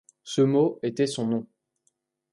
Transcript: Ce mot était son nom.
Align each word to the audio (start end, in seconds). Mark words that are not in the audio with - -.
Ce 0.23 0.41
mot 0.41 0.79
était 0.81 1.05
son 1.05 1.27
nom. 1.27 1.47